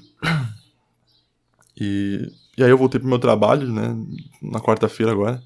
[1.75, 3.97] E, e aí eu voltei pro meu trabalho, né?
[4.39, 5.41] Na quarta-feira agora.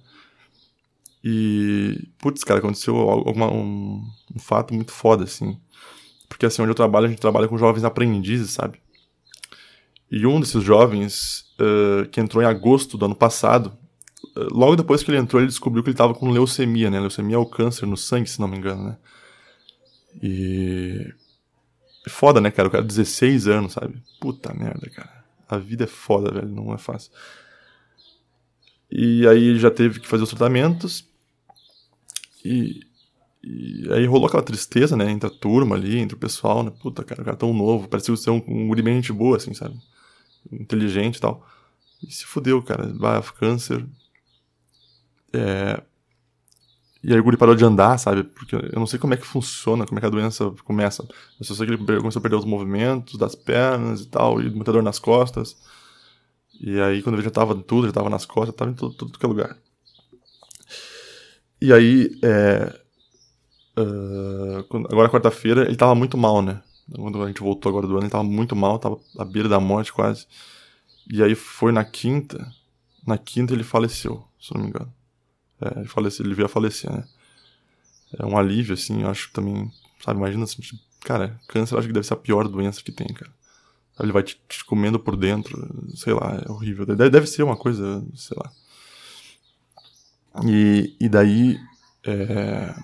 [1.23, 4.05] E, putz, cara, aconteceu alguma, um,
[4.35, 5.57] um fato muito foda, assim.
[6.27, 8.81] Porque, assim, onde eu trabalho, a gente trabalha com jovens aprendizes, sabe?
[10.11, 13.77] E um desses jovens, uh, que entrou em agosto do ano passado,
[14.35, 16.99] uh, logo depois que ele entrou, ele descobriu que ele tava com leucemia, né?
[16.99, 18.97] Leucemia é o câncer no sangue, se não me engano, né?
[20.21, 21.13] E
[22.05, 22.67] é foda, né, cara?
[22.67, 24.01] O cara 16 anos, sabe?
[24.19, 25.25] Puta merda, cara.
[25.47, 26.47] A vida é foda, velho.
[26.47, 27.11] Não é fácil.
[28.91, 31.07] E aí já teve que fazer os tratamentos.
[32.43, 32.81] E,
[33.43, 35.09] e aí rolou aquela tristeza, né?
[35.09, 36.71] Entre a turma ali, entre o pessoal, né?
[36.81, 37.87] Puta, cara, o cara tão novo.
[37.87, 39.75] Parecia ser um, um guri bem gente boa, assim, sabe?
[40.51, 41.45] Inteligente e tal.
[42.03, 42.87] E se fudeu, cara.
[42.93, 43.85] Vai, câncer.
[45.33, 45.81] É...
[47.07, 48.23] E aí o guri parou de andar, sabe?
[48.23, 51.07] Porque eu não sei como é que funciona, como é que a doença começa.
[51.39, 54.49] Eu só sei que ele começou a perder os movimentos das pernas e tal, e
[54.49, 55.55] muita dor nas costas.
[56.59, 59.19] E aí, quando ele já tava tudo, já tava nas costas, tava em tudo, tudo
[59.19, 59.55] que é lugar.
[61.61, 62.73] E aí, é,
[63.77, 66.59] uh, agora quarta-feira, ele tava muito mal, né?
[66.91, 69.59] Quando a gente voltou agora do ano, ele tava muito mal, tava à beira da
[69.59, 70.25] morte quase.
[71.07, 72.51] E aí foi na quinta,
[73.05, 74.91] na quinta ele faleceu, se não me engano.
[75.65, 77.03] É, ele veio a falecer, né?
[78.17, 79.71] É um alívio, assim, eu acho também,
[80.03, 82.91] sabe, imagina assim, tipo, cara, câncer eu acho que deve ser a pior doença que
[82.91, 83.31] tem, cara.
[83.99, 85.57] Ele vai te, te comendo por dentro,
[85.95, 86.85] sei lá, é horrível.
[86.85, 88.51] Deve, deve ser uma coisa, sei lá.
[90.45, 91.57] E, e daí,
[92.03, 92.75] é...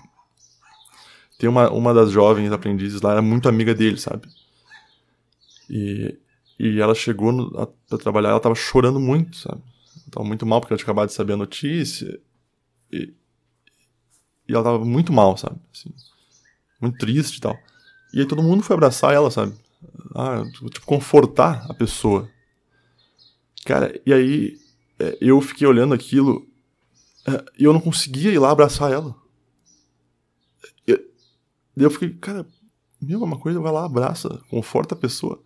[1.38, 4.26] tem uma, uma das jovens aprendizes lá, era muito amiga dele, sabe?
[5.68, 6.18] E,
[6.58, 9.60] e ela chegou no, a, pra trabalhar, ela tava chorando muito, sabe?
[10.10, 12.20] Tava muito mal porque ela tinha acabado de saber a notícia.
[12.92, 13.14] E,
[14.48, 15.58] e ela tava muito mal, sabe?
[15.72, 15.92] Assim,
[16.80, 17.58] muito triste e tal.
[18.12, 19.54] E aí todo mundo foi abraçar ela, sabe?
[20.14, 22.28] Ah, tipo, confortar a pessoa.
[23.64, 24.58] Cara, e aí
[24.98, 26.46] é, eu fiquei olhando aquilo
[27.26, 29.22] é, e eu não conseguia ir lá abraçar ela.
[31.76, 32.46] E eu fiquei, cara,
[33.00, 35.42] meu, é uma coisa, vai lá, abraça, conforta a pessoa.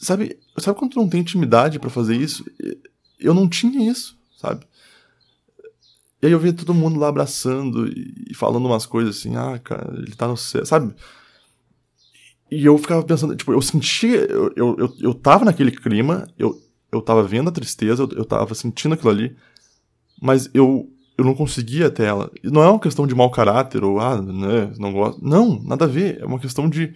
[0.00, 2.44] Sabe, sabe quando tu não tem intimidade para fazer isso?
[3.18, 4.66] Eu não tinha isso, sabe?
[6.20, 9.94] E aí eu via todo mundo lá abraçando e falando umas coisas assim, ah, cara,
[9.96, 10.94] ele tá no céu, sabe?
[12.50, 16.60] E eu ficava pensando, tipo, eu sentia, eu, eu, eu, eu tava naquele clima, eu,
[16.90, 19.36] eu tava vendo a tristeza, eu, eu tava sentindo aquilo ali,
[20.20, 22.30] mas eu, eu não conseguia até ela.
[22.42, 25.22] E não é uma questão de mau caráter, ou, ah, né, não gosto.
[25.22, 26.20] Não, nada a ver.
[26.20, 26.94] É uma questão de.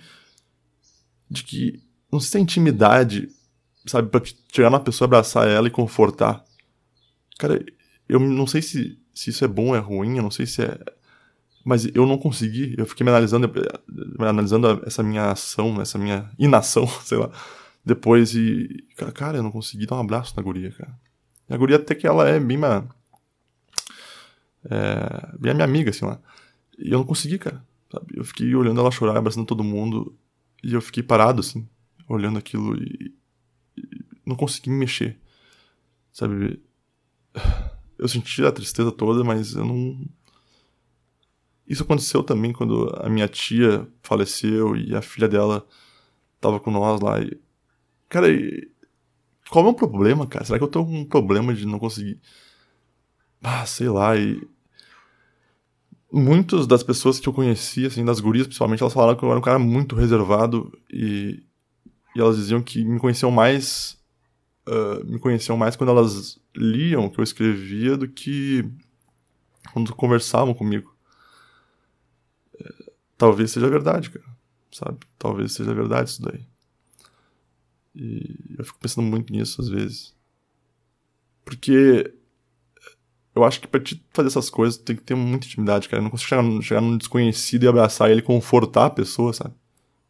[1.28, 1.82] de que.
[2.10, 3.28] Não sei se é intimidade,
[3.86, 4.20] sabe, pra
[4.52, 6.44] chegar na pessoa, abraçar ela e confortar.
[7.38, 7.64] Cara,
[8.08, 10.62] eu não sei se se isso é bom ou é ruim, eu não sei se
[10.62, 10.78] é.
[11.64, 13.48] Mas eu não consegui, eu fiquei me analisando,
[13.88, 17.30] me analisando essa minha ação, essa minha inação, sei lá,
[17.84, 18.84] depois e.
[19.14, 20.98] Cara, eu não consegui dar um abraço na guria, cara.
[21.48, 22.88] E a guria até que ela é bem uma.
[24.64, 26.20] É, bem a minha amiga, assim lá.
[26.78, 27.64] E eu não consegui, cara.
[27.90, 28.06] Sabe?
[28.16, 30.16] Eu fiquei olhando ela chorar, abraçando todo mundo.
[30.62, 31.68] E eu fiquei parado, assim,
[32.08, 33.14] olhando aquilo e.
[33.76, 33.84] e
[34.24, 35.18] não consegui me mexer.
[36.12, 36.62] Sabe?
[38.02, 39.96] eu senti a tristeza toda, mas eu não.
[41.64, 45.64] Isso aconteceu também quando a minha tia faleceu e a filha dela
[46.40, 47.20] tava com nós lá.
[47.20, 47.40] E...
[48.08, 48.68] Cara, e...
[49.48, 50.44] qual é o problema, cara?
[50.44, 52.20] Será que eu tô com um problema de não conseguir.
[53.40, 54.42] Ah, sei lá, e.
[56.12, 59.38] Muitas das pessoas que eu conhecia, assim, das gurias principalmente, elas falaram que eu era
[59.38, 61.42] um cara muito reservado e,
[62.16, 64.01] e elas diziam que me conheciam mais
[64.66, 68.68] uh, me conheciam mais quando elas liam o que eu escrevia do que
[69.72, 70.96] quando conversavam comigo.
[72.60, 74.26] É, talvez seja verdade, cara.
[74.70, 74.98] Sabe?
[75.18, 76.46] Talvez seja verdade isso daí.
[77.94, 80.14] E eu fico pensando muito nisso às vezes.
[81.44, 82.14] Porque
[83.34, 86.00] eu acho que pra te fazer essas coisas tem que ter muita intimidade, cara.
[86.00, 89.54] Eu não consigo chegar, chegar num desconhecido e abraçar ele confortar a pessoa, sabe?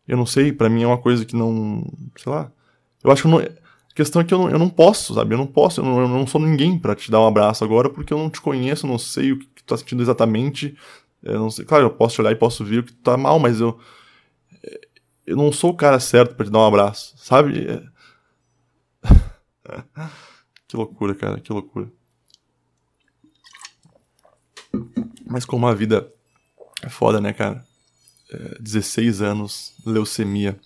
[0.06, 1.84] Eu não sei, para mim é uma coisa que não.
[2.16, 2.52] Sei lá.
[3.02, 3.40] Eu acho que não.
[3.92, 5.34] A questão é que eu não, eu não posso, sabe?
[5.34, 7.90] Eu não posso, eu não, eu não sou ninguém para te dar um abraço agora,
[7.90, 10.74] porque eu não te conheço, não sei o que tu tá sentindo exatamente.
[11.22, 13.18] Eu não sei, claro, eu posso te olhar e posso ver o que tu tá
[13.18, 13.78] mal, mas eu.
[15.26, 17.66] Eu não sou o cara certo para te dar um abraço, sabe?
[20.66, 21.92] que loucura, cara, que loucura.
[25.26, 26.10] Mas como a vida
[26.82, 27.64] é foda, né, cara?
[28.30, 30.58] É, 16 anos, leucemia.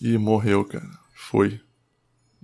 [0.00, 0.88] E morreu, cara.
[1.12, 1.60] Foi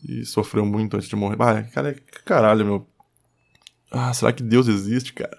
[0.07, 1.37] e sofreu muito antes de morrer.
[1.41, 2.87] Ah, cara, caralho, meu.
[3.91, 5.37] Ah, será que Deus existe, cara?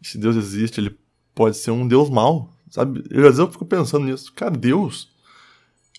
[0.00, 0.98] E se Deus existe, ele
[1.34, 3.04] pode ser um Deus mau, sabe?
[3.10, 4.32] Eu, às vezes eu fico pensando nisso.
[4.32, 5.10] Cara, Deus.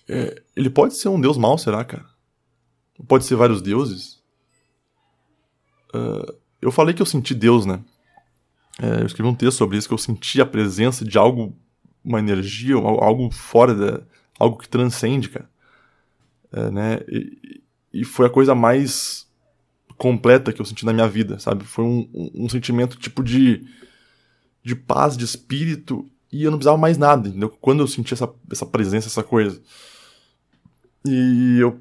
[0.08, 2.04] É, ele pode ser um Deus mau, será, cara?
[3.06, 4.20] Pode ser vários deuses?
[5.94, 7.82] Uh, eu falei que eu senti Deus, né?
[8.80, 11.56] É, eu escrevi um texto sobre isso, que eu senti a presença de algo,
[12.04, 14.02] uma energia, algo fora da.
[14.38, 15.50] algo que transcende, cara.
[16.52, 17.00] É, né?
[17.08, 19.28] E, e foi a coisa mais
[19.96, 21.64] completa que eu senti na minha vida, sabe?
[21.64, 23.66] Foi um, um, um, sentimento tipo de,
[24.62, 27.50] de paz, de espírito, e eu não precisava mais nada, entendeu?
[27.60, 29.60] Quando eu senti essa, essa presença, essa coisa.
[31.04, 31.78] E eu,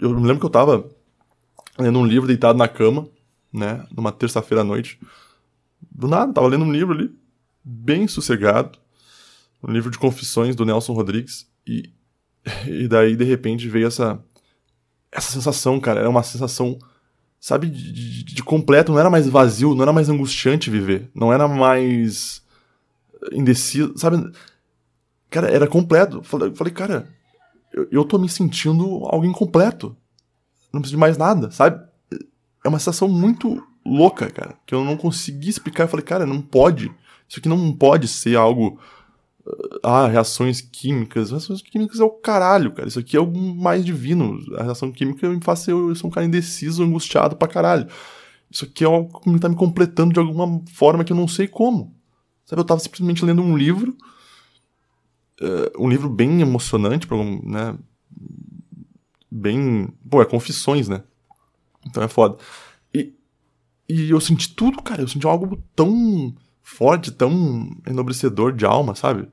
[0.00, 0.88] eu me lembro que eu tava
[1.78, 3.08] lendo um livro deitado na cama,
[3.52, 3.86] né?
[3.94, 4.98] Numa terça-feira à noite.
[5.92, 7.14] Do nada, tava lendo um livro ali,
[7.62, 8.78] bem sossegado.
[9.62, 11.48] Um livro de confissões do Nelson Rodrigues.
[11.66, 11.92] E,
[12.66, 14.20] e daí, de repente, veio essa
[15.12, 16.78] essa sensação, cara, era uma sensação
[17.40, 21.48] sabe, de, de, completo, não era mais vazio, não era mais angustiante viver, não era
[21.48, 22.42] mais
[23.32, 24.30] indeciso, sabe?
[25.30, 26.22] Cara, era completo.
[26.22, 27.08] Falei, falei cara,
[27.72, 29.96] eu, eu tô me sentindo alguém completo.
[30.72, 31.82] Não preciso de mais nada, sabe?
[32.64, 35.84] É uma sensação muito louca, cara, que eu não consegui explicar.
[35.84, 36.92] Eu falei, cara, não pode.
[37.28, 38.78] Isso aqui não pode ser algo.
[39.82, 41.30] Ah, reações químicas.
[41.30, 42.88] Reações químicas é o caralho, cara.
[42.88, 44.38] Isso aqui é algo mais divino.
[44.56, 45.72] A reação química me faz ser.
[45.72, 47.88] Eu um cara indeciso, angustiado pra caralho.
[48.50, 51.46] Isso aqui é algo que tá me completando de alguma forma que eu não sei
[51.46, 51.94] como.
[52.44, 53.96] Sabe, eu tava simplesmente lendo um livro.
[55.40, 57.06] Uh, um livro bem emocionante,
[57.44, 57.78] né?
[59.30, 59.88] Bem.
[60.08, 61.02] Pô, é confissões, né?
[61.86, 62.36] Então é foda.
[62.92, 63.14] E,
[63.88, 65.02] e eu senti tudo, cara.
[65.02, 66.34] Eu senti algo tão
[66.70, 69.28] forte, tão enobrecedor de alma, sabe?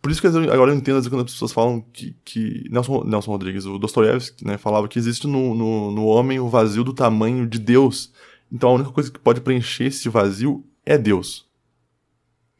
[0.00, 3.64] Por isso que agora eu entendo quando as pessoas falam que, que Nelson, Nelson Rodrigues,
[3.64, 7.58] o Dostoiévski, né, falava que existe no, no, no homem o vazio do tamanho de
[7.58, 8.12] Deus.
[8.52, 11.48] Então a única coisa que pode preencher esse vazio é Deus.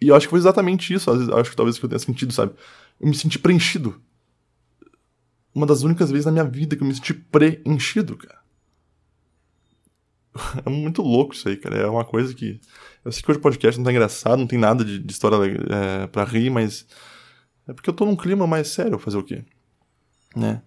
[0.01, 2.55] E eu acho que foi exatamente isso, acho que talvez que eu tenha sentido, sabe?
[2.99, 4.01] Eu me senti preenchido.
[5.55, 8.44] Uma das únicas vezes na minha vida que eu me senti preenchido, cara.
[10.65, 11.77] É muito louco isso aí, cara.
[11.77, 12.61] É uma coisa que.
[13.05, 15.37] Eu sei que hoje o podcast não tá engraçado, não tem nada de, de história
[15.71, 16.87] é, pra rir, mas.
[17.67, 19.45] É porque eu tô num clima mais sério, fazer o quê?
[20.37, 20.63] Né?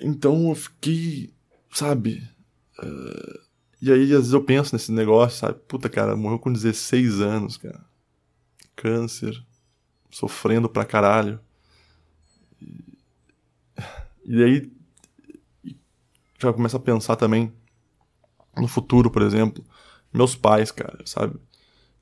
[0.00, 1.32] Então eu fiquei.
[1.72, 2.28] Sabe?
[2.82, 3.40] Uh,
[3.80, 5.58] e aí às vezes eu penso nesse negócio, sabe?
[5.66, 7.84] Puta, cara, morreu com 16 anos, cara.
[8.76, 9.42] Câncer.
[10.10, 11.40] Sofrendo pra caralho.
[12.60, 12.94] E,
[14.26, 14.72] e aí.
[16.38, 17.52] Já começa a pensar também
[18.56, 19.64] no futuro, por exemplo.
[20.12, 21.36] Meus pais, cara, sabe?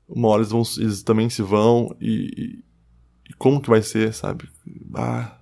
[0.07, 2.63] Uma hora eles, vão, eles também se vão e,
[3.29, 4.49] e, como que vai ser, sabe?
[4.93, 5.37] Ah.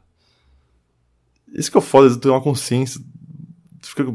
[1.51, 3.01] Isso que é foda, ter uma consciência.
[3.81, 4.05] Fica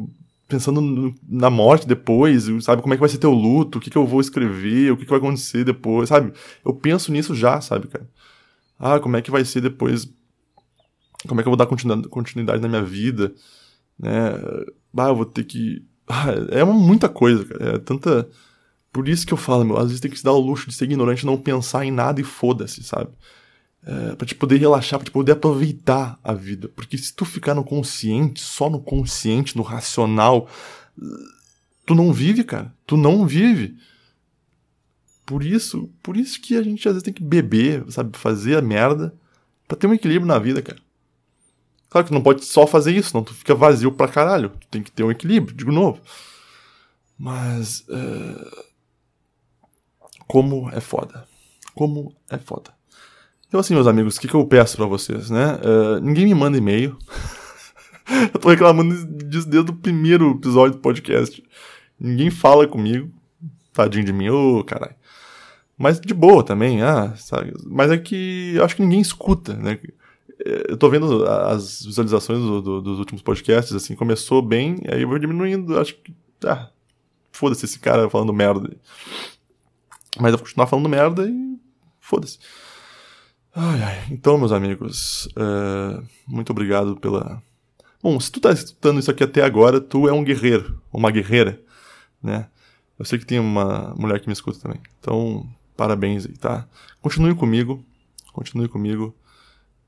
[0.47, 2.83] pensando no, na morte depois, sabe?
[2.83, 5.05] Como é que vai ser teu luto, o que, que eu vou escrever, o que,
[5.05, 6.33] que vai acontecer depois, sabe?
[6.65, 8.09] Eu penso nisso já, sabe, cara?
[8.79, 10.09] Ah, como é que vai ser depois?
[11.27, 13.35] Como é que eu vou dar continuidade na minha vida?
[13.99, 14.11] Né?
[14.97, 15.85] Ah, eu vou ter que
[16.51, 17.77] é muita coisa, cara.
[17.77, 18.29] É tanta.
[18.93, 20.75] Por isso que eu falo, meu, às vezes tem que se dar o luxo de
[20.75, 23.11] ser ignorante, não pensar em nada e foda-se, sabe?
[23.85, 26.69] É, pra te poder relaxar, pra te poder aproveitar a vida.
[26.69, 30.49] Porque se tu ficar no consciente, só no consciente, no racional,
[31.85, 32.73] tu não vive, cara.
[32.87, 33.77] Tu não vive.
[35.27, 38.17] Por isso, por isso que a gente às vezes tem que beber, sabe?
[38.17, 39.15] Fazer a merda
[39.67, 40.79] pra ter um equilíbrio na vida, cara.
[41.95, 44.49] Claro que não pode só fazer isso, senão tu fica vazio pra caralho.
[44.49, 46.01] Tu tem que ter um equilíbrio, digo novo.
[47.17, 47.85] Mas.
[47.89, 48.65] Uh,
[50.27, 51.25] como é foda.
[51.73, 52.73] Como é foda.
[53.47, 55.55] Então, assim, meus amigos, o que, que eu peço para vocês, né?
[55.55, 56.99] Uh, ninguém me manda e-mail.
[58.35, 61.45] eu tô reclamando disso desde o primeiro episódio do podcast.
[61.97, 63.09] Ninguém fala comigo.
[63.73, 64.97] Tadinho de mim, ô oh, caralho.
[65.79, 67.53] Mas de boa também, ah, sabe?
[67.65, 69.79] Mas é que acho que ninguém escuta, né?
[70.45, 75.03] É, eu tô vendo as visualizações do, do, dos últimos podcasts, assim, começou bem, aí
[75.03, 76.15] eu vou diminuindo, acho que.
[76.45, 76.69] Ah,
[77.33, 78.77] foda-se esse cara falando merda.
[80.21, 81.59] Mas eu vou continuar falando merda e.
[81.99, 82.39] Foda-se.
[83.55, 84.05] Ai, ai.
[84.11, 87.43] Então, meus amigos, uh, muito obrigado pela.
[88.03, 91.63] Bom, se tu tá escutando isso aqui até agora, tu é um guerreiro, uma guerreira,
[92.23, 92.49] né?
[92.99, 94.81] Eu sei que tem uma mulher que me escuta também.
[95.01, 96.69] Então, parabéns aí, tá?
[97.01, 97.83] Continue comigo,
[98.33, 99.15] continue comigo.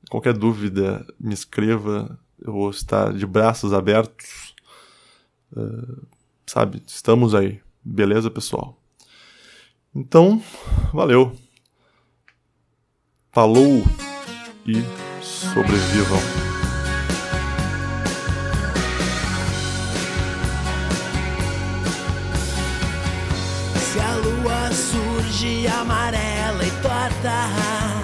[0.09, 2.19] Qualquer dúvida, me escreva.
[2.39, 4.55] Eu vou estar de braços abertos.
[5.51, 6.05] Uh,
[6.45, 6.81] sabe?
[6.85, 7.59] Estamos aí.
[7.83, 8.77] Beleza, pessoal?
[9.93, 10.41] Então,
[10.93, 11.35] valeu.
[13.31, 13.83] Falou
[14.65, 14.83] e
[15.21, 16.47] sobrevivam.
[25.79, 27.96] Amarela e torta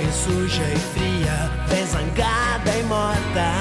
[0.00, 3.52] vem suja e fria, vem zangada e morta.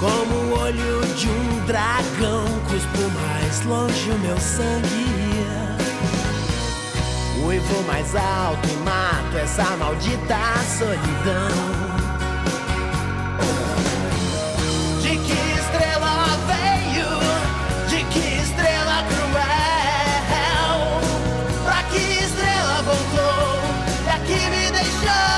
[0.00, 5.06] Como o olho de um dragão, cuspo mais longe o meu sangue.
[7.44, 10.36] Uivo mais alto e mato essa maldita
[10.76, 11.95] solidão.
[25.06, 25.35] Love.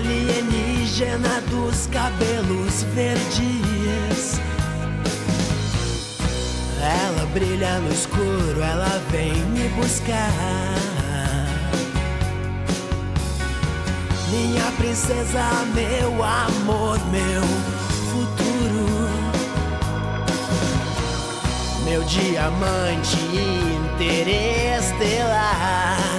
[0.00, 4.40] Indígena dos cabelos verdes.
[6.80, 10.30] Ela brilha no escuro, ela vem me buscar.
[14.30, 17.42] Minha princesa, meu amor, meu
[18.10, 19.10] futuro.
[21.84, 23.18] Meu diamante
[23.98, 26.11] interestelar.